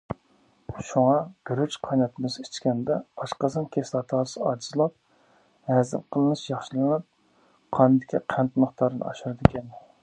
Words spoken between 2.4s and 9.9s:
ئىچكەندە، ئاشقازان كىسلاتاسى ئاجىزلاپ ھەزىم قىلىنىش ياخشىلىنىپ، قاندىكى قەنت مىقدارىنى ئاشۇرىدىكەن.